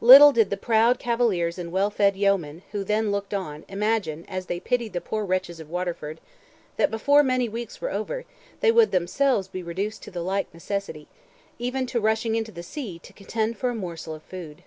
Little 0.00 0.32
did 0.32 0.50
the 0.50 0.56
proud 0.56 0.98
cavaliers 0.98 1.56
and 1.56 1.70
well 1.70 1.88
fed 1.88 2.16
yeomen, 2.16 2.62
who 2.72 2.82
then 2.82 3.12
looked 3.12 3.32
on, 3.32 3.64
imagine, 3.68 4.24
as 4.26 4.46
they 4.46 4.58
pitied 4.58 4.92
the 4.92 5.00
poor 5.00 5.24
wretches 5.24 5.60
of 5.60 5.70
Waterford, 5.70 6.18
that 6.76 6.90
before 6.90 7.22
many 7.22 7.48
weeks 7.48 7.80
were 7.80 7.92
over, 7.92 8.24
they 8.58 8.72
would 8.72 8.90
themselves 8.90 9.46
be 9.46 9.62
reduced 9.62 10.02
to 10.02 10.10
the 10.10 10.20
like 10.22 10.52
necessity—even 10.52 11.86
to 11.86 12.00
rushing 12.00 12.34
into 12.34 12.50
the 12.50 12.64
sea 12.64 12.98
to 12.98 13.12
contend 13.12 13.56
for 13.56 13.70
a 13.70 13.74
morsel 13.76 14.16
of 14.16 14.24
food. 14.24 14.64